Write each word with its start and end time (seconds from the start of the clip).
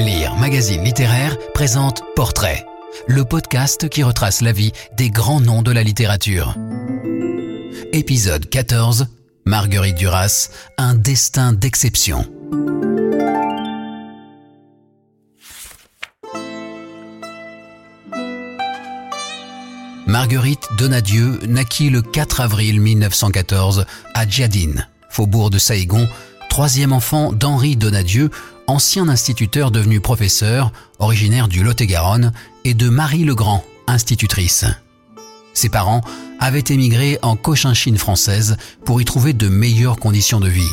Lire 0.00 0.34
Magazine 0.36 0.82
Littéraire 0.82 1.36
présente 1.52 2.02
Portrait, 2.16 2.64
le 3.06 3.26
podcast 3.26 3.90
qui 3.90 4.02
retrace 4.02 4.40
la 4.40 4.50
vie 4.50 4.72
des 4.96 5.10
grands 5.10 5.40
noms 5.40 5.60
de 5.60 5.70
la 5.72 5.82
littérature. 5.82 6.54
Épisode 7.92 8.48
14 8.48 9.08
Marguerite 9.44 9.96
Duras, 9.96 10.48
un 10.78 10.94
destin 10.94 11.52
d'exception. 11.52 12.24
Marguerite 20.06 20.66
Donadieu 20.78 21.40
naquit 21.46 21.90
le 21.90 22.00
4 22.00 22.40
avril 22.40 22.80
1914 22.80 23.84
à 24.14 24.26
Djadine, 24.26 24.88
faubourg 25.10 25.50
de 25.50 25.58
Saïgon, 25.58 26.08
troisième 26.48 26.94
enfant 26.94 27.34
d'Henri 27.34 27.76
Donadieu, 27.76 28.30
ancien 28.70 29.08
instituteur 29.08 29.72
devenu 29.72 30.00
professeur, 30.00 30.72
originaire 31.00 31.48
du 31.48 31.64
Lot-et-Garonne, 31.64 32.32
et 32.64 32.74
de 32.74 32.88
Marie 32.88 33.24
Legrand, 33.24 33.64
institutrice. 33.88 34.64
Ses 35.54 35.68
parents 35.68 36.02
avaient 36.38 36.64
émigré 36.68 37.18
en 37.22 37.34
Cochinchine 37.34 37.98
française 37.98 38.56
pour 38.84 39.00
y 39.00 39.04
trouver 39.04 39.32
de 39.32 39.48
meilleures 39.48 39.98
conditions 39.98 40.38
de 40.38 40.48
vie. 40.48 40.70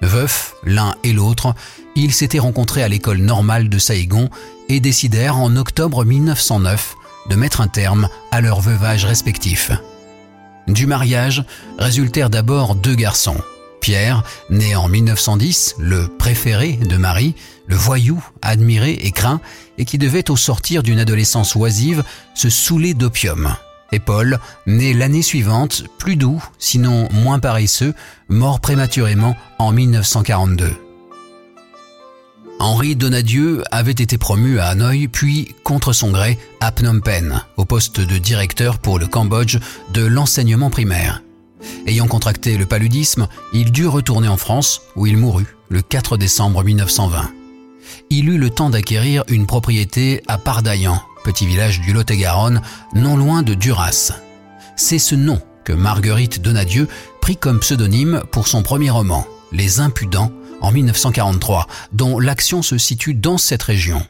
Veufs, 0.00 0.54
l'un 0.64 0.94
et 1.04 1.12
l'autre, 1.12 1.54
ils 1.94 2.14
s'étaient 2.14 2.38
rencontrés 2.38 2.82
à 2.82 2.88
l'école 2.88 3.18
normale 3.18 3.68
de 3.68 3.78
Saïgon 3.78 4.30
et 4.68 4.80
décidèrent 4.80 5.38
en 5.38 5.56
octobre 5.56 6.04
1909 6.04 6.94
de 7.28 7.36
mettre 7.36 7.60
un 7.60 7.68
terme 7.68 8.08
à 8.30 8.40
leur 8.40 8.60
veuvage 8.60 9.04
respectif. 9.04 9.70
Du 10.68 10.86
mariage 10.86 11.44
résultèrent 11.78 12.30
d'abord 12.30 12.74
deux 12.74 12.94
garçons. 12.94 13.40
Pierre, 13.80 14.24
né 14.50 14.74
en 14.76 14.88
1910, 14.88 15.76
le 15.78 16.08
préféré 16.08 16.72
de 16.72 16.96
Marie, 16.96 17.34
le 17.66 17.76
voyou 17.76 18.22
admiré 18.42 18.92
et 18.92 19.12
craint, 19.12 19.40
et 19.78 19.84
qui 19.84 19.98
devait 19.98 20.30
au 20.30 20.36
sortir 20.36 20.82
d'une 20.82 20.98
adolescence 20.98 21.54
oisive 21.54 22.02
se 22.34 22.50
saouler 22.50 22.94
d'opium. 22.94 23.54
Et 23.92 24.00
Paul, 24.00 24.38
né 24.66 24.92
l'année 24.92 25.22
suivante, 25.22 25.84
plus 25.98 26.16
doux, 26.16 26.42
sinon 26.58 27.08
moins 27.12 27.38
paresseux, 27.38 27.94
mort 28.28 28.60
prématurément 28.60 29.36
en 29.58 29.72
1942. 29.72 30.70
Henri 32.58 32.96
Donadieu 32.96 33.62
avait 33.70 33.92
été 33.92 34.16
promu 34.16 34.58
à 34.58 34.68
Hanoï, 34.68 35.08
puis, 35.08 35.54
contre 35.62 35.92
son 35.92 36.10
gré, 36.10 36.38
à 36.60 36.72
Phnom 36.72 37.00
Penh, 37.00 37.42
au 37.56 37.66
poste 37.66 38.00
de 38.00 38.18
directeur 38.18 38.78
pour 38.78 38.98
le 38.98 39.06
Cambodge 39.06 39.58
de 39.92 40.04
l'enseignement 40.04 40.70
primaire. 40.70 41.22
Ayant 41.86 42.06
contracté 42.06 42.56
le 42.56 42.66
paludisme, 42.66 43.28
il 43.52 43.72
dut 43.72 43.86
retourner 43.86 44.28
en 44.28 44.36
France, 44.36 44.82
où 44.96 45.06
il 45.06 45.16
mourut 45.16 45.56
le 45.68 45.82
4 45.82 46.16
décembre 46.16 46.64
1920. 46.64 47.30
Il 48.10 48.28
eut 48.28 48.38
le 48.38 48.50
temps 48.50 48.70
d'acquérir 48.70 49.24
une 49.28 49.46
propriété 49.46 50.22
à 50.28 50.38
Pardaillan, 50.38 51.00
petit 51.24 51.46
village 51.46 51.80
du 51.80 51.92
Lot-et-Garonne, 51.92 52.62
non 52.94 53.16
loin 53.16 53.42
de 53.42 53.54
Duras. 53.54 54.12
C'est 54.76 54.98
ce 54.98 55.14
nom 55.14 55.40
que 55.64 55.72
Marguerite 55.72 56.40
Donadieu 56.40 56.88
prit 57.20 57.36
comme 57.36 57.60
pseudonyme 57.60 58.22
pour 58.30 58.46
son 58.46 58.62
premier 58.62 58.90
roman, 58.90 59.26
Les 59.52 59.80
Impudents, 59.80 60.30
en 60.60 60.72
1943, 60.72 61.66
dont 61.92 62.18
l'action 62.18 62.62
se 62.62 62.78
situe 62.78 63.14
dans 63.14 63.38
cette 63.38 63.62
région. 63.62 64.06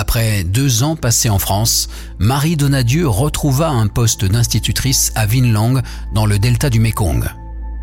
Après 0.00 0.44
deux 0.44 0.82
ans 0.82 0.96
passés 0.96 1.28
en 1.28 1.38
France, 1.38 1.90
Marie 2.18 2.56
Donadieu 2.56 3.06
retrouva 3.06 3.68
un 3.68 3.86
poste 3.86 4.24
d'institutrice 4.24 5.12
à 5.14 5.26
Vinlang, 5.26 5.82
dans 6.14 6.24
le 6.24 6.38
delta 6.38 6.70
du 6.70 6.80
Mekong. 6.80 7.28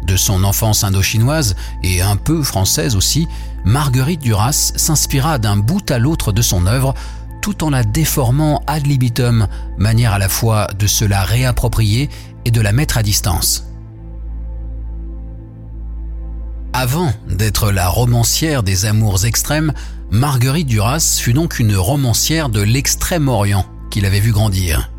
De 0.07 0.17
son 0.17 0.43
enfance 0.43 0.83
indo-chinoise 0.83 1.55
et 1.83 2.01
un 2.01 2.15
peu 2.15 2.41
française 2.41 2.95
aussi, 2.95 3.27
Marguerite 3.65 4.21
Duras 4.21 4.71
s'inspira 4.75 5.37
d'un 5.37 5.57
bout 5.57 5.91
à 5.91 5.99
l'autre 5.99 6.31
de 6.31 6.41
son 6.41 6.65
œuvre 6.65 6.95
tout 7.43 7.63
en 7.63 7.69
la 7.69 7.83
déformant 7.83 8.63
ad 8.65 8.87
libitum, 8.87 9.47
manière 9.77 10.13
à 10.13 10.17
la 10.17 10.27
fois 10.27 10.69
de 10.79 10.87
se 10.87 11.05
la 11.05 11.23
réapproprier 11.23 12.09
et 12.45 12.49
de 12.49 12.61
la 12.61 12.71
mettre 12.71 12.97
à 12.97 13.03
distance. 13.03 13.67
Avant 16.73 17.13
d'être 17.29 17.71
la 17.71 17.87
romancière 17.87 18.63
des 18.63 18.85
amours 18.85 19.25
extrêmes, 19.25 19.73
Marguerite 20.09 20.67
Duras 20.67 21.19
fut 21.19 21.33
donc 21.33 21.59
une 21.59 21.75
romancière 21.75 22.47
de 22.47 22.61
l'extrême-orient 22.61 23.65
qu'il 23.89 24.05
avait 24.05 24.21
vu 24.21 24.31
grandir. 24.31 24.89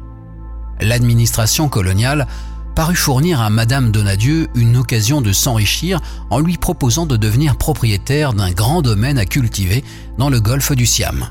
L'administration 0.81 1.69
coloniale 1.69 2.27
parut 2.75 2.95
fournir 2.95 3.41
à 3.41 3.49
Madame 3.49 3.91
Donadieu 3.91 4.49
une 4.55 4.77
occasion 4.77 5.23
de 5.23 5.33
s'enrichir 5.33 6.01
en 6.31 6.41
lui 6.41 6.59
proposant 6.59 7.07
de 7.07 7.17
devenir 7.17 7.57
propriétaire 7.57 8.35
d'un 8.35 8.51
grand 8.51 8.83
domaine 8.83 9.19
à 9.19 9.25
cultiver 9.25 9.83
dans 10.19 10.29
le 10.29 10.41
golfe 10.41 10.73
du 10.73 10.85
Siam. 10.85 11.31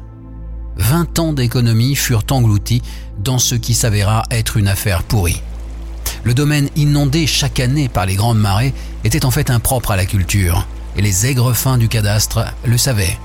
Vingt 0.75 1.19
ans 1.19 1.33
d'économie 1.33 1.95
furent 1.95 2.25
engloutis 2.31 2.81
dans 3.19 3.39
ce 3.39 3.55
qui 3.55 3.75
s'avéra 3.75 4.23
être 4.31 4.57
une 4.57 4.67
affaire 4.67 5.03
pourrie. 5.03 5.41
Le 6.23 6.33
domaine 6.33 6.69
inondé 6.75 7.27
chaque 7.27 7.59
année 7.59 7.89
par 7.89 8.07
les 8.07 8.15
grandes 8.15 8.39
marées 8.39 8.73
était 9.03 9.23
en 9.23 9.31
fait 9.31 9.51
impropre 9.51 9.91
à 9.91 9.95
la 9.95 10.05
culture, 10.05 10.67
et 10.95 11.01
les 11.01 11.27
aigres 11.27 11.53
fins 11.53 11.77
du 11.77 11.87
cadastre 11.87 12.45
le 12.65 12.77
savaient. 12.77 13.17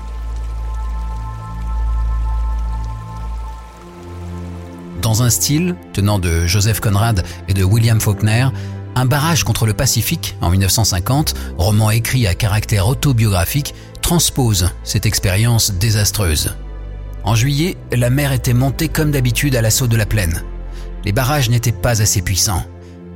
Dans 5.13 5.21
un 5.21 5.29
style 5.29 5.75
tenant 5.93 6.17
de 6.17 6.47
Joseph 6.47 6.79
Conrad 6.79 7.23
et 7.47 7.53
de 7.53 7.63
William 7.63 8.01
Faulkner, 8.01 8.47
Un 8.95 9.05
barrage 9.05 9.43
contre 9.43 9.67
le 9.67 9.75
Pacifique 9.75 10.35
en 10.41 10.49
1950, 10.49 11.35
roman 11.55 11.91
écrit 11.91 12.25
à 12.25 12.33
caractère 12.33 12.87
autobiographique, 12.87 13.75
transpose 14.01 14.71
cette 14.83 15.05
expérience 15.05 15.71
désastreuse. 15.73 16.55
En 17.23 17.35
juillet, 17.35 17.77
la 17.91 18.09
mer 18.09 18.31
était 18.31 18.55
montée 18.55 18.87
comme 18.87 19.11
d'habitude 19.11 19.55
à 19.55 19.61
l'assaut 19.61 19.85
de 19.85 19.97
la 19.97 20.07
plaine. 20.07 20.41
Les 21.05 21.11
barrages 21.11 21.51
n'étaient 21.51 21.71
pas 21.71 22.01
assez 22.01 22.23
puissants. 22.23 22.65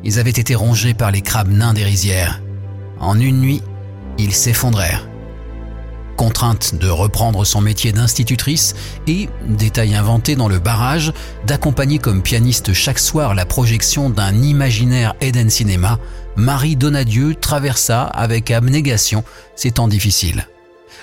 Ils 0.03 0.19
avaient 0.19 0.29
été 0.29 0.53
rongés 0.53 0.93
par 0.93 1.09
les 1.09 1.21
crabes 1.21 1.49
nains 1.49 1.73
des 1.73 1.83
rizières. 1.83 2.43
En 2.99 3.19
une 3.19 3.41
nuit, 3.41 3.63
ils 4.19 4.35
s'effondrèrent. 4.35 5.09
Contrainte 6.17 6.75
de 6.75 6.89
reprendre 6.89 7.45
son 7.45 7.61
métier 7.61 7.91
d'institutrice 7.91 8.75
et, 9.07 9.29
détail 9.47 9.95
inventé 9.95 10.35
dans 10.35 10.49
le 10.49 10.59
barrage, 10.59 11.13
d'accompagner 11.45 11.99
comme 11.99 12.23
pianiste 12.23 12.73
chaque 12.73 12.99
soir 12.99 13.35
la 13.35 13.45
projection 13.45 14.09
d'un 14.09 14.33
imaginaire 14.41 15.15
Eden 15.21 15.49
Cinéma, 15.49 15.99
Marie 16.35 16.75
Donadieu 16.75 17.35
traversa 17.35 18.03
avec 18.03 18.51
abnégation 18.51 19.23
ces 19.55 19.71
temps 19.71 19.87
difficiles. 19.87 20.47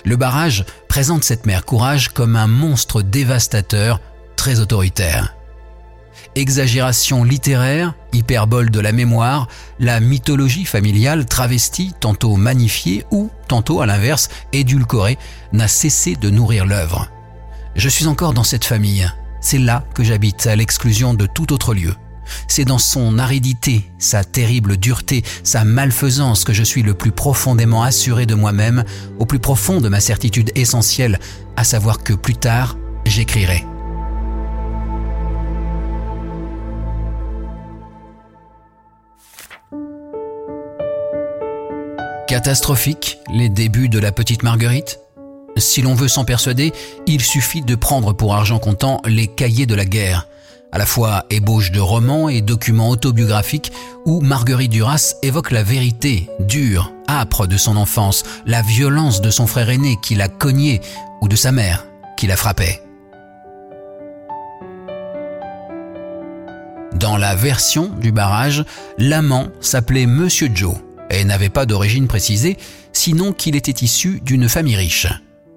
Le 0.03 0.17
barrage 0.17 0.65
présente 0.87 1.23
cette 1.23 1.45
mère 1.45 1.65
courage 1.65 2.09
comme 2.09 2.35
un 2.35 2.47
monstre 2.47 3.01
dévastateur, 3.01 4.01
très 4.35 4.59
autoritaire 4.59 5.34
exagération 6.35 7.23
littéraire, 7.23 7.93
hyperbole 8.13 8.69
de 8.69 8.79
la 8.79 8.91
mémoire, 8.91 9.47
la 9.79 9.99
mythologie 9.99 10.65
familiale 10.65 11.25
travestie, 11.25 11.93
tantôt 11.99 12.35
magnifiée 12.35 13.05
ou, 13.11 13.29
tantôt 13.47 13.81
à 13.81 13.85
l'inverse, 13.85 14.29
édulcorée, 14.53 15.17
n'a 15.53 15.67
cessé 15.67 16.15
de 16.15 16.29
nourrir 16.29 16.65
l'œuvre. 16.65 17.09
Je 17.75 17.89
suis 17.89 18.07
encore 18.07 18.33
dans 18.33 18.43
cette 18.43 18.65
famille. 18.65 19.09
C'est 19.41 19.57
là 19.57 19.83
que 19.93 20.03
j'habite, 20.03 20.47
à 20.47 20.55
l'exclusion 20.55 21.13
de 21.13 21.25
tout 21.25 21.53
autre 21.53 21.73
lieu. 21.73 21.93
C'est 22.47 22.65
dans 22.65 22.79
son 22.79 23.19
aridité, 23.19 23.91
sa 23.99 24.23
terrible 24.23 24.77
dureté, 24.77 25.23
sa 25.43 25.63
malfaisance 25.63 26.43
que 26.43 26.53
je 26.53 26.63
suis 26.63 26.81
le 26.81 26.93
plus 26.93 27.11
profondément 27.11 27.83
assuré 27.83 28.25
de 28.25 28.33
moi-même, 28.33 28.83
au 29.19 29.25
plus 29.25 29.39
profond 29.39 29.81
de 29.81 29.89
ma 29.89 29.99
certitude 29.99 30.51
essentielle, 30.55 31.19
à 31.55 31.63
savoir 31.63 32.03
que 32.03 32.13
plus 32.13 32.35
tard, 32.35 32.77
j'écrirai. 33.05 33.65
Catastrophique, 42.35 43.19
les 43.33 43.47
débuts 43.47 43.87
de 43.87 43.97
la 43.97 44.11
petite 44.11 44.43
Marguerite 44.43 44.99
Si 45.55 45.81
l'on 45.81 45.93
veut 45.93 46.09
s'en 46.09 46.25
persuader, 46.25 46.73
il 47.07 47.21
suffit 47.21 47.61
de 47.61 47.75
prendre 47.75 48.11
pour 48.11 48.35
argent 48.35 48.59
comptant 48.59 49.01
les 49.05 49.27
cahiers 49.27 49.65
de 49.65 49.73
la 49.73 49.85
guerre, 49.85 50.27
à 50.73 50.77
la 50.77 50.85
fois 50.85 51.23
ébauche 51.29 51.71
de 51.71 51.79
romans 51.79 52.27
et 52.27 52.41
documents 52.41 52.89
autobiographiques 52.89 53.71
où 54.05 54.19
Marguerite 54.19 54.73
Duras 54.73 55.15
évoque 55.23 55.51
la 55.51 55.63
vérité 55.63 56.29
dure, 56.41 56.91
âpre 57.07 57.47
de 57.47 57.55
son 57.55 57.77
enfance, 57.77 58.23
la 58.45 58.61
violence 58.61 59.21
de 59.21 59.29
son 59.29 59.47
frère 59.47 59.69
aîné 59.69 59.95
qui 60.03 60.15
l'a 60.15 60.27
cogné 60.27 60.81
ou 61.21 61.29
de 61.29 61.37
sa 61.37 61.53
mère 61.53 61.85
qui 62.17 62.27
la 62.27 62.35
frappait. 62.35 62.81
Dans 66.95 67.15
la 67.15 67.33
version 67.33 67.87
du 67.87 68.11
barrage, 68.11 68.65
l'amant 68.97 69.47
s'appelait 69.61 70.05
Monsieur 70.05 70.49
Joe 70.53 70.75
et 71.09 71.23
n'avait 71.23 71.49
pas 71.49 71.65
d'origine 71.65 72.07
précisée, 72.07 72.57
sinon 72.93 73.33
qu'il 73.33 73.55
était 73.55 73.83
issu 73.85 74.21
d'une 74.23 74.49
famille 74.49 74.75
riche. 74.75 75.07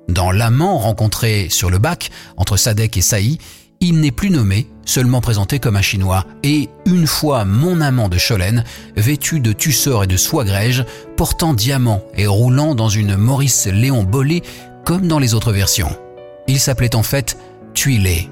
Dans 0.09 0.31
l'amant 0.31 0.79
rencontré 0.79 1.49
sur 1.51 1.71
le 1.71 1.79
bac 1.79 2.11
entre 2.37 2.57
Sadek 2.57 2.97
et 2.97 3.03
Saï, 3.03 3.39
il 3.81 4.01
n'est 4.01 4.11
plus 4.11 4.31
nommé, 4.31 4.67
seulement 4.85 5.21
présenté 5.21 5.61
comme 5.61 5.77
un 5.77 5.83
Chinois, 5.83 6.25
et 6.43 6.69
une 6.87 7.07
fois 7.07 7.45
mon 7.45 7.81
amant 7.81 8.09
de 8.09 8.19
Cholène, 8.19 8.65
vêtu 8.97 9.39
de 9.39 9.53
tussor 9.53 10.05
et 10.05 10.09
de 10.09 10.17
soie 10.17 10.45
grège, 10.45 10.85
portant 11.17 11.55
diamant 11.55 12.03
et 12.17 12.27
roulant 12.27 12.75
dans 12.75 12.89
une 12.89 13.17
Maurice 13.17 13.67
Léon 13.67 14.03
Bollé 14.03 14.43
comme 14.85 15.07
dans 15.07 15.19
les 15.19 15.35
autres 15.35 15.53
versions. 15.53 15.97
Il 16.49 16.59
s'appelait 16.59 16.97
en 16.97 17.03
fait 17.03 17.37
Tuilé. 17.75 18.29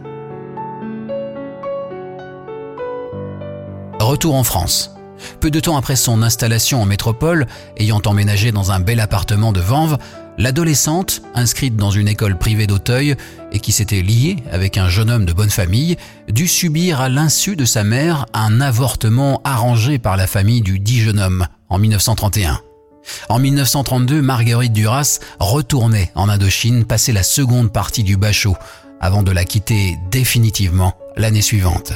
Retour 4.00 4.34
en 4.34 4.44
France. 4.44 4.95
Peu 5.40 5.50
de 5.50 5.60
temps 5.60 5.76
après 5.76 5.96
son 5.96 6.22
installation 6.22 6.82
en 6.82 6.86
métropole, 6.86 7.46
ayant 7.76 8.00
emménagé 8.04 8.52
dans 8.52 8.72
un 8.72 8.80
bel 8.80 9.00
appartement 9.00 9.52
de 9.52 9.60
Vanves, 9.60 9.98
l'adolescente, 10.38 11.22
inscrite 11.34 11.76
dans 11.76 11.90
une 11.90 12.08
école 12.08 12.38
privée 12.38 12.66
d'Auteuil 12.66 13.16
et 13.52 13.58
qui 13.58 13.72
s'était 13.72 14.02
liée 14.02 14.36
avec 14.50 14.76
un 14.76 14.88
jeune 14.88 15.10
homme 15.10 15.24
de 15.24 15.32
bonne 15.32 15.50
famille, 15.50 15.96
dut 16.28 16.48
subir 16.48 17.00
à 17.00 17.08
l'insu 17.08 17.56
de 17.56 17.64
sa 17.64 17.84
mère 17.84 18.26
un 18.34 18.60
avortement 18.60 19.40
arrangé 19.44 19.98
par 19.98 20.16
la 20.16 20.26
famille 20.26 20.60
du 20.60 20.78
dit 20.78 21.00
jeune 21.00 21.20
homme 21.20 21.46
en 21.68 21.78
1931. 21.78 22.60
En 23.28 23.38
1932, 23.38 24.20
Marguerite 24.20 24.72
Duras 24.72 25.20
retournait 25.38 26.10
en 26.14 26.28
Indochine 26.28 26.84
passer 26.84 27.12
la 27.12 27.22
seconde 27.22 27.72
partie 27.72 28.02
du 28.02 28.16
Bachot 28.16 28.56
avant 29.00 29.22
de 29.22 29.30
la 29.30 29.44
quitter 29.44 29.96
définitivement 30.10 30.94
l'année 31.16 31.42
suivante. 31.42 31.92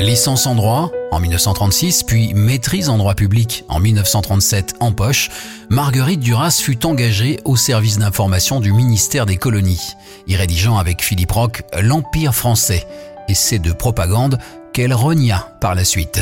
Licence 0.00 0.46
en 0.46 0.54
droit 0.54 0.92
en 1.10 1.18
1936, 1.18 2.04
puis 2.04 2.32
maîtrise 2.32 2.88
en 2.88 2.98
droit 2.98 3.14
public 3.14 3.64
en 3.68 3.80
1937 3.80 4.76
en 4.78 4.92
poche, 4.92 5.28
Marguerite 5.70 6.20
Duras 6.20 6.60
fut 6.62 6.86
engagée 6.86 7.40
au 7.44 7.56
service 7.56 7.98
d'information 7.98 8.60
du 8.60 8.72
ministère 8.72 9.26
des 9.26 9.36
colonies, 9.36 9.94
y 10.28 10.36
rédigeant 10.36 10.78
avec 10.78 11.02
Philippe 11.02 11.32
Roch 11.32 11.62
L'Empire 11.80 12.34
français, 12.34 12.86
essai 13.28 13.58
de 13.58 13.72
propagande 13.72 14.38
qu'elle 14.72 14.94
renia 14.94 15.48
par 15.60 15.74
la 15.74 15.84
suite. 15.84 16.20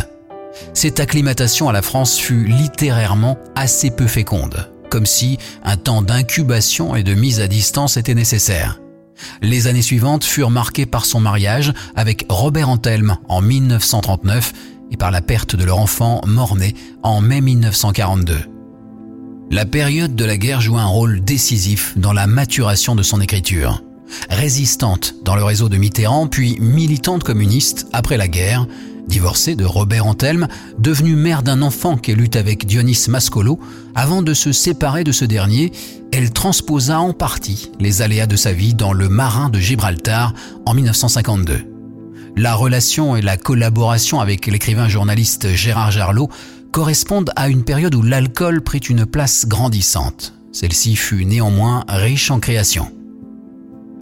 Cette 0.73 0.99
acclimatation 0.99 1.69
à 1.69 1.73
la 1.73 1.83
France 1.83 2.17
fut 2.17 2.47
littérairement 2.47 3.37
assez 3.55 3.91
peu 3.91 4.07
féconde, 4.07 4.71
comme 4.89 5.07
si 5.07 5.39
un 5.65 5.77
temps 5.77 6.01
d'incubation 6.01 6.97
et 6.97 7.03
de 7.03 7.13
mise 7.13 7.41
à 7.41 7.47
distance 7.47 7.99
était 7.99 8.15
nécessaire. 8.15 8.79
Les 9.43 9.67
années 9.67 9.83
suivantes 9.83 10.25
furent 10.25 10.51
marquées 10.51 10.87
par 10.87 11.05
son 11.05 11.21
mariage 11.21 11.73
avec 11.95 12.27
Robert 12.29 12.69
Antelme 12.69 13.17
en 13.29 13.41
1939 13.41 14.53
et 14.91 14.97
par 14.97 15.11
la 15.11 15.21
perte 15.21 15.57
de 15.57 15.65
leur 15.65 15.79
enfant 15.79 16.21
mort-né 16.27 16.75
en 17.03 17.21
mai 17.21 17.41
1942. 17.41 18.37
La 19.51 19.65
période 19.65 20.17
de 20.17 20.25
la 20.25 20.37
guerre 20.37 20.61
joua 20.61 20.81
un 20.81 20.87
rôle 20.87 21.21
décisif 21.21 21.97
dans 21.97 22.13
la 22.13 22.27
maturation 22.27 22.95
de 22.95 23.03
son 23.03 23.21
écriture. 23.21 23.83
Résistante 24.29 25.15
dans 25.25 25.37
le 25.37 25.45
réseau 25.45 25.69
de 25.69 25.77
Mitterrand, 25.77 26.27
puis 26.27 26.59
militante 26.61 27.25
communiste 27.25 27.87
après 27.93 28.17
la 28.17 28.29
guerre, 28.29 28.67
Divorcée 29.07 29.55
de 29.55 29.65
Robert 29.65 30.07
Antelme, 30.07 30.49
devenue 30.79 31.15
mère 31.15 31.43
d'un 31.43 31.63
enfant 31.63 31.97
qu'elle 31.97 32.21
eut 32.21 32.31
avec 32.35 32.67
Dionys 32.67 33.07
Mascolo, 33.09 33.61
avant 33.95 34.23
de 34.23 34.35
se 34.35 34.53
séparer 34.53 35.05
de 35.05 35.13
ce 35.13 35.25
dernier, 35.25 35.73
elle 36.13 36.33
transposa 36.33 37.01
en 37.01 37.13
partie 37.13 37.71
les 37.79 38.03
aléas 38.03 38.27
de 38.27 38.37
sa 38.37 38.53
vie 38.53 38.75
dans 38.75 38.93
Le 38.93 39.09
Marin 39.09 39.49
de 39.49 39.59
Gibraltar 39.59 40.35
en 40.65 40.75
1952. 40.75 41.65
La 42.37 42.55
relation 42.55 43.17
et 43.17 43.23
la 43.23 43.37
collaboration 43.37 44.21
avec 44.21 44.47
l'écrivain 44.47 44.89
journaliste 44.89 45.55
Gérard 45.55 45.91
Jarlot 45.91 46.29
correspondent 46.71 47.31
à 47.37 47.49
une 47.49 47.65
période 47.65 47.95
où 47.95 48.03
l'alcool 48.03 48.61
prit 48.61 48.79
une 48.79 49.07
place 49.07 49.47
grandissante. 49.47 50.35
Celle-ci 50.53 50.97
fut 50.97 51.25
néanmoins 51.25 51.85
riche 51.89 52.31
en 52.31 52.41
créations. 52.41 52.91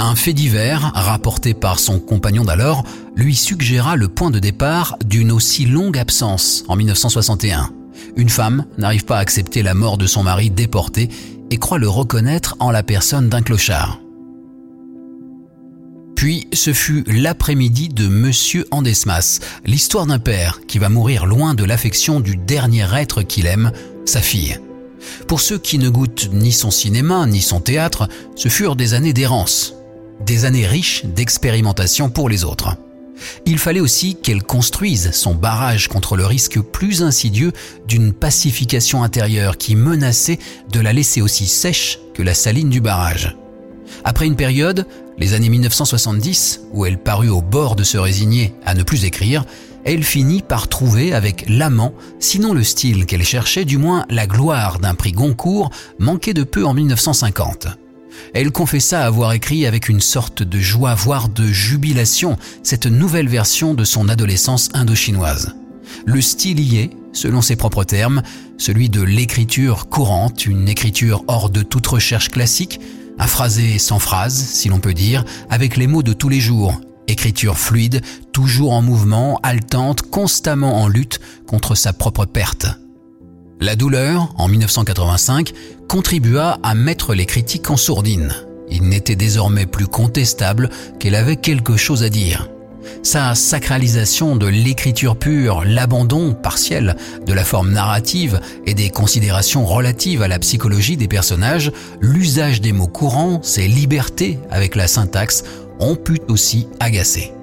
Un 0.06 0.16
fait 0.16 0.34
divers, 0.34 0.92
rapporté 0.94 1.54
par 1.54 1.78
son 1.78 1.98
compagnon 1.98 2.44
d'alors, 2.44 2.84
lui 3.16 3.34
suggéra 3.34 3.96
le 3.96 4.08
point 4.08 4.30
de 4.30 4.38
départ 4.38 4.98
d'une 5.02 5.32
aussi 5.32 5.64
longue 5.64 5.96
absence 5.96 6.62
en 6.68 6.76
1961. 6.76 7.70
Une 8.14 8.28
femme 8.28 8.66
n'arrive 8.76 9.06
pas 9.06 9.16
à 9.16 9.20
accepter 9.20 9.62
la 9.62 9.72
mort 9.72 9.96
de 9.96 10.06
son 10.06 10.22
mari 10.22 10.50
déporté 10.50 11.08
et 11.50 11.56
croit 11.56 11.78
le 11.78 11.88
reconnaître 11.88 12.54
en 12.58 12.70
la 12.70 12.82
personne 12.82 13.30
d'un 13.30 13.40
clochard. 13.40 13.98
Puis 16.16 16.48
ce 16.52 16.74
fut 16.74 17.04
l'après-midi 17.06 17.88
de 17.88 18.06
Monsieur 18.06 18.66
Andesmas, 18.72 19.40
l'histoire 19.64 20.04
d'un 20.04 20.18
père 20.18 20.60
qui 20.68 20.78
va 20.78 20.90
mourir 20.90 21.24
loin 21.24 21.54
de 21.54 21.64
l'affection 21.64 22.20
du 22.20 22.36
dernier 22.36 22.86
être 22.94 23.22
qu'il 23.22 23.46
aime, 23.46 23.72
sa 24.04 24.20
fille. 24.20 24.58
Pour 25.28 25.40
ceux 25.40 25.56
qui 25.56 25.78
ne 25.78 25.88
goûtent 25.88 26.28
ni 26.30 26.52
son 26.52 26.70
cinéma 26.70 27.26
ni 27.26 27.40
son 27.40 27.60
théâtre, 27.60 28.06
ce 28.36 28.50
furent 28.50 28.76
des 28.76 28.92
années 28.92 29.14
d'errance, 29.14 29.74
des 30.20 30.44
années 30.44 30.66
riches 30.66 31.04
d'expérimentation 31.04 32.10
pour 32.10 32.28
les 32.28 32.44
autres. 32.44 32.76
Il 33.46 33.58
fallait 33.58 33.80
aussi 33.80 34.16
qu'elle 34.16 34.42
construise 34.42 35.12
son 35.12 35.34
barrage 35.34 35.88
contre 35.88 36.16
le 36.16 36.26
risque 36.26 36.60
plus 36.60 37.02
insidieux 37.02 37.52
d'une 37.86 38.12
pacification 38.12 39.02
intérieure 39.02 39.56
qui 39.56 39.76
menaçait 39.76 40.38
de 40.70 40.80
la 40.80 40.92
laisser 40.92 41.20
aussi 41.20 41.46
sèche 41.46 41.98
que 42.12 42.22
la 42.22 42.34
saline 42.34 42.70
du 42.70 42.80
barrage. 42.80 43.36
Après 44.02 44.26
une 44.26 44.36
période, 44.36 44.86
les 45.18 45.34
années 45.34 45.48
1970, 45.48 46.62
où 46.72 46.86
elle 46.86 46.98
parut 46.98 47.28
au 47.28 47.40
bord 47.40 47.76
de 47.76 47.84
se 47.84 47.98
résigner 47.98 48.54
à 48.64 48.74
ne 48.74 48.82
plus 48.82 49.04
écrire, 49.04 49.44
elle 49.84 50.02
finit 50.02 50.42
par 50.42 50.68
trouver 50.68 51.12
avec 51.12 51.44
l'amant, 51.48 51.92
sinon 52.18 52.54
le 52.54 52.64
style 52.64 53.06
qu'elle 53.06 53.22
cherchait, 53.22 53.64
du 53.64 53.78
moins 53.78 54.06
la 54.08 54.26
gloire 54.26 54.78
d'un 54.78 54.94
prix 54.94 55.12
Goncourt 55.12 55.70
manqué 55.98 56.32
de 56.32 56.42
peu 56.42 56.64
en 56.64 56.74
1950. 56.74 57.68
Elle 58.34 58.50
confessa 58.50 59.04
avoir 59.04 59.32
écrit 59.32 59.66
avec 59.66 59.88
une 59.88 60.00
sorte 60.00 60.42
de 60.42 60.58
joie, 60.58 60.94
voire 60.94 61.28
de 61.28 61.46
jubilation, 61.46 62.36
cette 62.62 62.86
nouvelle 62.86 63.28
version 63.28 63.74
de 63.74 63.84
son 63.84 64.08
adolescence 64.08 64.70
indochinoise. 64.74 65.54
Le 66.06 66.20
style 66.20 66.60
y 66.60 66.78
est, 66.78 66.90
selon 67.12 67.42
ses 67.42 67.56
propres 67.56 67.84
termes, 67.84 68.22
celui 68.58 68.88
de 68.88 69.02
l'écriture 69.02 69.88
courante, 69.88 70.46
une 70.46 70.68
écriture 70.68 71.24
hors 71.28 71.50
de 71.50 71.62
toute 71.62 71.86
recherche 71.86 72.30
classique, 72.30 72.80
un 73.18 73.26
phrasé 73.26 73.78
sans 73.78 73.98
phrase, 73.98 74.34
si 74.34 74.68
l'on 74.68 74.80
peut 74.80 74.94
dire, 74.94 75.24
avec 75.50 75.76
les 75.76 75.86
mots 75.86 76.02
de 76.02 76.12
tous 76.12 76.28
les 76.28 76.40
jours, 76.40 76.80
écriture 77.06 77.58
fluide, 77.58 78.02
toujours 78.32 78.72
en 78.72 78.82
mouvement, 78.82 79.38
haletante, 79.42 80.02
constamment 80.02 80.82
en 80.82 80.88
lutte 80.88 81.20
contre 81.46 81.74
sa 81.74 81.92
propre 81.92 82.24
perte. 82.24 82.66
La 83.60 83.76
douleur, 83.76 84.34
en 84.36 84.48
1985, 84.48 85.52
contribua 85.88 86.58
à 86.62 86.74
mettre 86.74 87.14
les 87.14 87.26
critiques 87.26 87.70
en 87.70 87.76
sourdine. 87.76 88.34
Il 88.70 88.84
n'était 88.88 89.16
désormais 89.16 89.66
plus 89.66 89.86
contestable 89.86 90.70
qu'elle 90.98 91.14
avait 91.14 91.36
quelque 91.36 91.76
chose 91.76 92.02
à 92.02 92.08
dire. 92.08 92.48
Sa 93.02 93.34
sacralisation 93.34 94.36
de 94.36 94.46
l'écriture 94.46 95.16
pure, 95.16 95.62
l'abandon 95.64 96.32
partiel 96.34 96.96
de 97.26 97.32
la 97.32 97.44
forme 97.44 97.70
narrative 97.70 98.40
et 98.66 98.74
des 98.74 98.90
considérations 98.90 99.64
relatives 99.66 100.22
à 100.22 100.28
la 100.28 100.38
psychologie 100.38 100.96
des 100.96 101.08
personnages, 101.08 101.72
l'usage 102.00 102.60
des 102.60 102.72
mots 102.72 102.88
courants, 102.88 103.40
ses 103.42 103.68
libertés 103.68 104.38
avec 104.50 104.74
la 104.74 104.86
syntaxe 104.86 105.44
ont 105.80 105.96
pu 105.96 106.18
aussi 106.28 106.66
agacer. 106.80 107.33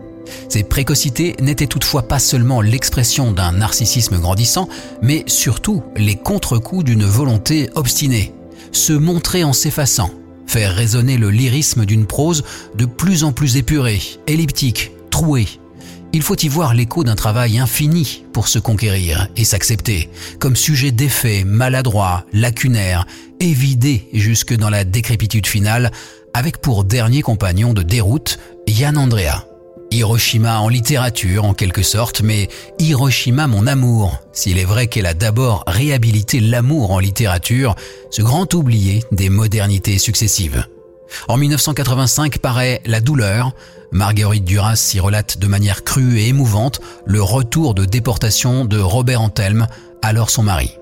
Ces 0.50 0.64
précocités 0.64 1.36
n'étaient 1.42 1.68
toutefois 1.68 2.08
pas 2.08 2.20
seulement 2.20 2.62
l'expression 2.62 3.32
d'un 3.32 3.54
narcissisme 3.54 4.20
grandissant, 4.20 4.68
mais 5.02 5.24
surtout 5.28 5.84
les 5.96 6.16
contre-coups 6.16 6.84
d'une 6.84 7.06
volonté 7.06 7.70
obstinée. 7.76 8.34
Se 8.72 8.94
montrer 8.94 9.44
en 9.44 9.54
s'effaçant, 9.54 10.12
faire 10.48 10.76
résonner 10.76 11.18
le 11.18 11.30
lyrisme 11.30 11.86
d'une 11.86 12.06
prose 12.06 12.44
de 12.76 12.86
plus 12.86 13.24
en 13.24 13.32
plus 13.32 13.58
épurée, 13.58 14.02
elliptique, 14.28 14.92
trouée. 15.10 15.48
Il 16.14 16.22
faut 16.22 16.36
y 16.36 16.50
voir 16.50 16.74
l'écho 16.74 17.06
d'un 17.06 17.16
travail 17.16 17.58
infini 17.58 18.26
pour 18.34 18.50
se 18.50 18.60
conquérir 18.60 19.30
et 19.38 19.46
s'accepter, 19.46 20.10
comme 20.40 20.58
sujet 20.58 20.92
d'effet, 20.92 21.46
maladroit, 21.46 22.26
lacunaire, 22.34 23.08
évidé 23.40 24.10
jusque 24.12 24.54
dans 24.54 24.70
la 24.70 24.84
décrépitude 24.84 25.48
finale, 25.48 25.92
avec 26.34 26.58
pour 26.58 26.84
dernier 26.84 27.22
compagnon 27.22 27.74
de 27.74 27.82
déroute 27.82 28.40
Yann 28.68 28.98
Andrea. 28.98 29.50
Hiroshima 29.92 30.60
en 30.60 30.70
littérature 30.70 31.44
en 31.44 31.54
quelque 31.54 31.84
sorte, 31.84 32.22
mais 32.22 32.48
Hiroshima 32.80 33.48
mon 33.48 33.68
amour, 33.68 34.18
s'il 34.32 34.58
est 34.58 34.66
vrai 34.66 34.88
qu'elle 34.88 35.06
a 35.06 35.14
d'abord 35.14 35.64
réhabilité 35.68 36.40
l'amour 36.40 36.92
en 36.92 37.00
littérature, 37.00 37.76
ce 38.10 38.22
grand 38.22 38.54
oublié 38.54 39.04
des 39.12 39.30
modernités 39.30 40.00
successives. 40.00 40.66
En 41.28 41.38
1985 41.38 42.38
paraît 42.40 42.82
La 42.86 43.02
douleur. 43.02 43.52
Marguerite 43.92 44.46
Duras 44.46 44.92
y 44.94 45.02
relate 45.02 45.38
de 45.38 45.48
manière 45.48 45.84
crue 45.84 46.20
et 46.20 46.30
émouvante 46.30 46.80
le 47.06 47.22
retour 47.22 47.74
de 47.74 47.84
déportation 47.84 48.64
de 48.64 48.80
Robert 48.80 49.22
Antelme, 49.22 49.68
alors 50.02 50.30
son 50.30 50.44
mari. 50.44 50.78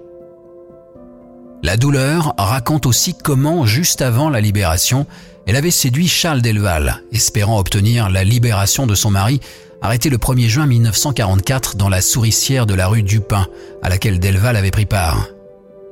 La 1.63 1.75
douleur 1.75 2.35
raconte 2.37 2.85
aussi 2.85 3.15
comment, 3.15 3.65
juste 3.65 4.01
avant 4.01 4.29
la 4.29 4.39
libération, 4.39 5.07
elle 5.49 5.55
avait 5.55 5.71
séduit 5.71 6.07
Charles 6.07 6.43
Delval, 6.43 7.01
espérant 7.11 7.57
obtenir 7.57 8.11
la 8.11 8.23
libération 8.23 8.85
de 8.85 8.93
son 8.93 9.09
mari, 9.09 9.41
arrêté 9.81 10.11
le 10.11 10.19
1er 10.19 10.47
juin 10.47 10.67
1944 10.67 11.75
dans 11.75 11.89
la 11.89 12.01
souricière 12.01 12.67
de 12.67 12.75
la 12.75 12.87
rue 12.87 13.01
Dupin, 13.01 13.47
à 13.81 13.89
laquelle 13.89 14.19
Delval 14.19 14.55
avait 14.55 14.69
pris 14.69 14.85
part. 14.85 15.25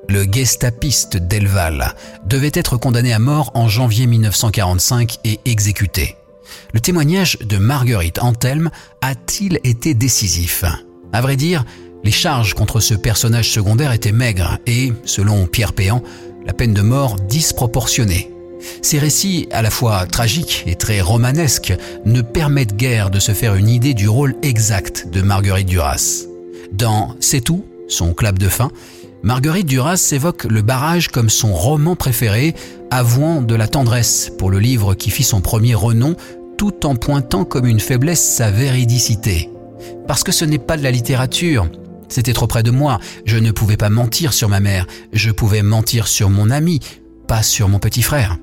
Le 0.10 0.26
gestapiste 0.32 1.18
Delval 1.18 1.96
devait 2.28 2.52
être 2.54 2.78
condamné 2.78 3.14
à 3.14 3.18
mort 3.18 3.50
en 3.56 3.68
janvier 3.68 4.06
1945 4.06 5.18
et 5.24 5.40
exécuté. 5.46 6.18
Le 6.72 6.80
témoignage 6.80 7.40
de 7.40 7.58
Marguerite 7.58 8.20
Antelme 8.22 8.70
a-t-il 9.02 9.60
été 9.64 9.96
décisif? 9.96 10.66
À 11.14 11.22
vrai 11.22 11.36
dire, 11.36 11.66
les 12.04 12.12
charges 12.12 12.54
contre 12.54 12.80
ce 12.80 12.94
personnage 12.94 13.50
secondaire 13.50 13.92
étaient 13.92 14.12
maigres 14.12 14.60
et, 14.68 14.94
selon 15.04 15.48
Pierre 15.48 15.74
Péan, 15.74 16.04
la 16.46 16.54
peine 16.54 16.76
de 16.76 16.84
mort 16.84 17.16
disproportionnée. 17.16 18.37
Ces 18.82 19.00
récits, 19.00 19.48
à 19.52 19.62
la 19.62 19.70
fois 19.70 20.06
tragiques 20.06 20.64
et 20.68 20.76
très 20.76 21.02
romanesques, 21.02 21.74
ne 22.06 22.22
permettent 22.22 22.76
guère 22.76 23.10
de 23.10 23.20
se 23.20 23.32
faire 23.32 23.56
une 23.56 23.70
idée 23.70 23.94
du 23.94 24.08
rôle 24.10 24.36
exact 24.42 25.08
de 25.12 25.22
Marguerite 25.22 25.68
Duras. 25.68 26.26
Dans 26.72 27.16
C'est 27.20 27.42
tout, 27.42 27.66
son 27.88 28.14
clap 28.14 28.38
de 28.38 28.50
fin, 28.50 28.72
Marguerite 29.24 29.68
Duras 29.68 30.10
évoque 30.12 30.46
le 30.46 30.62
barrage 30.62 31.10
comme 31.10 31.30
son 31.30 31.52
roman 31.54 31.96
préféré, 31.96 32.56
avouant 32.92 33.42
de 33.42 33.56
la 33.56 33.68
tendresse 33.68 34.32
pour 34.38 34.50
le 34.50 34.60
livre 34.60 34.94
qui 34.94 35.10
fit 35.10 35.24
son 35.24 35.42
premier 35.42 35.76
renom, 35.76 36.16
tout 36.58 36.86
en 36.86 36.96
pointant 36.96 37.44
comme 37.44 37.66
une 37.66 37.80
faiblesse 37.80 38.24
sa 38.24 38.52
véridicité. 38.52 39.50
Parce 40.08 40.24
que 40.24 40.32
ce 40.32 40.46
n'est 40.46 40.58
pas 40.58 40.78
de 40.78 40.84
la 40.84 40.92
littérature, 40.92 41.68
c'était 42.10 42.34
trop 42.34 42.48
près 42.48 42.64
de 42.64 42.72
moi, 42.72 43.00
je 43.26 43.38
ne 43.38 43.52
pouvais 43.52 43.78
pas 43.78 43.90
mentir 43.90 44.34
sur 44.34 44.50
ma 44.50 44.60
mère, 44.60 44.88
je 45.14 45.32
pouvais 45.32 45.62
mentir 45.62 46.08
sur 46.08 46.30
mon 46.30 46.50
ami, 46.50 46.80
pas 47.28 47.44
sur 47.44 47.68
mon 47.70 47.80
petit 47.80 48.02
frère. 48.02 48.38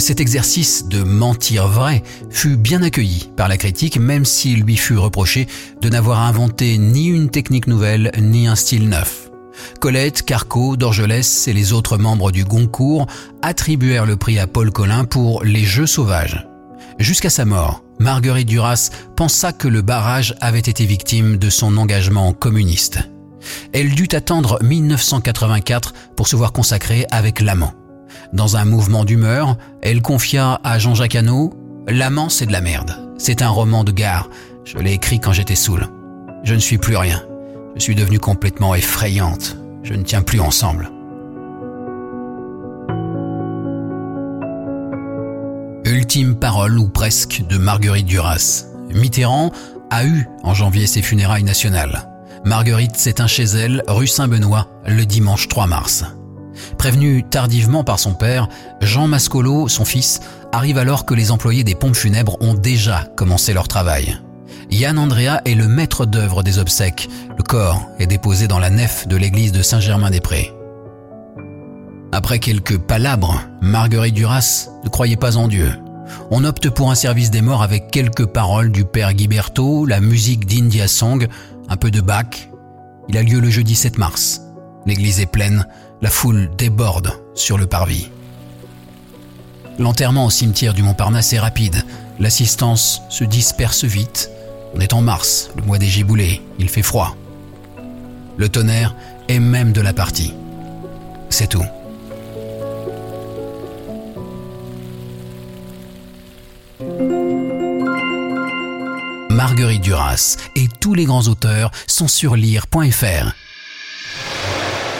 Cet 0.00 0.18
exercice 0.18 0.86
de 0.86 1.02
mentir 1.02 1.68
vrai 1.68 2.02
fut 2.30 2.56
bien 2.56 2.82
accueilli 2.82 3.30
par 3.36 3.48
la 3.48 3.58
critique, 3.58 3.98
même 3.98 4.24
s'il 4.24 4.62
lui 4.62 4.78
fut 4.78 4.96
reproché 4.96 5.46
de 5.82 5.90
n'avoir 5.90 6.20
inventé 6.20 6.78
ni 6.78 7.06
une 7.06 7.28
technique 7.28 7.66
nouvelle, 7.66 8.10
ni 8.18 8.48
un 8.48 8.56
style 8.56 8.88
neuf. 8.88 9.30
Colette, 9.78 10.22
Carco, 10.22 10.78
Dorgelès 10.78 11.46
et 11.48 11.52
les 11.52 11.74
autres 11.74 11.98
membres 11.98 12.32
du 12.32 12.44
Goncourt 12.44 13.08
attribuèrent 13.42 14.06
le 14.06 14.16
prix 14.16 14.38
à 14.38 14.46
Paul 14.46 14.72
Collin 14.72 15.04
pour 15.04 15.44
Les 15.44 15.64
Jeux 15.64 15.86
sauvages. 15.86 16.48
Jusqu'à 16.98 17.30
sa 17.30 17.44
mort, 17.44 17.84
Marguerite 17.98 18.48
Duras 18.48 18.90
pensa 19.16 19.52
que 19.52 19.68
le 19.68 19.82
barrage 19.82 20.34
avait 20.40 20.60
été 20.60 20.86
victime 20.86 21.36
de 21.36 21.50
son 21.50 21.76
engagement 21.76 22.32
communiste. 22.32 23.00
Elle 23.74 23.94
dut 23.94 24.08
attendre 24.12 24.58
1984 24.62 25.92
pour 26.16 26.26
se 26.26 26.36
voir 26.36 26.52
consacrée 26.52 27.06
avec 27.10 27.40
l'amant. 27.40 27.74
Dans 28.32 28.56
un 28.56 28.64
mouvement 28.64 29.04
d'humeur, 29.04 29.56
elle 29.82 30.02
confia 30.02 30.60
à 30.64 30.78
Jean-Jacques 30.78 31.16
Hano 31.16 31.52
L'amant, 31.88 32.28
c'est 32.28 32.46
de 32.46 32.52
la 32.52 32.60
merde. 32.60 32.96
C'est 33.18 33.42
un 33.42 33.48
roman 33.48 33.84
de 33.84 33.92
gare. 33.92 34.28
Je 34.64 34.78
l'ai 34.78 34.92
écrit 34.92 35.18
quand 35.18 35.32
j'étais 35.32 35.54
saoul. 35.54 35.88
Je 36.44 36.54
ne 36.54 36.60
suis 36.60 36.78
plus 36.78 36.96
rien. 36.96 37.22
Je 37.74 37.80
suis 37.80 37.94
devenue 37.94 38.18
complètement 38.18 38.74
effrayante. 38.74 39.56
Je 39.82 39.94
ne 39.94 40.02
tiens 40.02 40.22
plus 40.22 40.40
ensemble. 40.40 40.90
Ultime 45.84 46.36
parole 46.36 46.78
ou 46.78 46.88
presque 46.88 47.42
de 47.48 47.58
Marguerite 47.58 48.06
Duras. 48.06 48.66
Mitterrand 48.94 49.50
a 49.90 50.04
eu 50.04 50.28
en 50.44 50.54
janvier 50.54 50.86
ses 50.86 51.02
funérailles 51.02 51.42
nationales. 51.42 52.08
Marguerite 52.44 52.96
s'éteint 52.96 53.26
chez 53.26 53.44
elle, 53.44 53.82
rue 53.88 54.06
Saint-Benoît, 54.06 54.68
le 54.86 55.04
dimanche 55.04 55.48
3 55.48 55.66
mars. 55.66 56.04
Prévenu 56.78 57.24
tardivement 57.24 57.84
par 57.84 57.98
son 57.98 58.14
père, 58.14 58.48
Jean 58.80 59.08
Mascolo, 59.08 59.68
son 59.68 59.84
fils, 59.84 60.20
arrive 60.52 60.78
alors 60.78 61.06
que 61.06 61.14
les 61.14 61.30
employés 61.30 61.64
des 61.64 61.74
pompes 61.74 61.96
funèbres 61.96 62.36
ont 62.40 62.54
déjà 62.54 63.04
commencé 63.16 63.52
leur 63.52 63.68
travail. 63.68 64.18
Yann 64.70 64.98
Andrea 64.98 65.40
est 65.44 65.54
le 65.54 65.68
maître 65.68 66.06
d'œuvre 66.06 66.42
des 66.42 66.58
obsèques. 66.58 67.08
Le 67.36 67.42
corps 67.42 67.82
est 67.98 68.06
déposé 68.06 68.46
dans 68.46 68.58
la 68.58 68.70
nef 68.70 69.08
de 69.08 69.16
l'église 69.16 69.52
de 69.52 69.62
Saint-Germain-des-Prés. 69.62 70.52
Après 72.12 72.38
quelques 72.38 72.78
palabres, 72.78 73.40
Marguerite 73.60 74.14
Duras 74.14 74.68
ne 74.84 74.88
croyait 74.88 75.16
pas 75.16 75.36
en 75.36 75.48
Dieu. 75.48 75.72
On 76.30 76.44
opte 76.44 76.70
pour 76.70 76.90
un 76.90 76.96
service 76.96 77.30
des 77.30 77.42
morts 77.42 77.62
avec 77.62 77.90
quelques 77.90 78.26
paroles 78.26 78.72
du 78.72 78.84
père 78.84 79.14
Guiberto, 79.14 79.86
la 79.86 80.00
musique 80.00 80.46
d'India 80.46 80.88
Song, 80.88 81.28
un 81.68 81.76
peu 81.76 81.90
de 81.90 82.00
Bach. 82.00 82.48
Il 83.08 83.16
a 83.16 83.22
lieu 83.22 83.40
le 83.40 83.50
jeudi 83.50 83.74
7 83.74 83.98
mars. 83.98 84.40
L'église 84.86 85.20
est 85.20 85.30
pleine, 85.30 85.66
la 86.02 86.10
foule 86.10 86.50
déborde 86.56 87.12
sur 87.34 87.58
le 87.58 87.66
parvis. 87.66 88.10
L'enterrement 89.78 90.26
au 90.26 90.30
cimetière 90.30 90.74
du 90.74 90.82
Montparnasse 90.82 91.32
est 91.32 91.38
rapide. 91.38 91.84
L'assistance 92.18 93.02
se 93.08 93.24
disperse 93.24 93.84
vite. 93.84 94.30
On 94.74 94.80
est 94.80 94.92
en 94.92 95.02
mars, 95.02 95.50
le 95.56 95.62
mois 95.62 95.78
des 95.78 95.86
giboulées, 95.86 96.42
il 96.58 96.68
fait 96.68 96.82
froid. 96.82 97.16
Le 98.36 98.48
tonnerre 98.48 98.94
est 99.28 99.40
même 99.40 99.72
de 99.72 99.80
la 99.80 99.92
partie. 99.92 100.34
C'est 101.28 101.48
tout. 101.48 101.64
Marguerite 109.30 109.82
Duras 109.82 110.36
et 110.56 110.68
tous 110.80 110.94
les 110.94 111.04
grands 111.04 111.26
auteurs 111.28 111.70
sont 111.86 112.08
sur 112.08 112.36
lire.fr. 112.36 113.34